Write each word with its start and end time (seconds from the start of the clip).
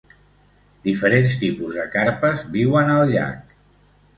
Diferents 0.87 1.35
tipus 1.43 1.77
de 1.81 1.85
carpes 1.97 2.43
viuen 2.57 2.91
al 2.95 3.15
llac. 3.17 3.57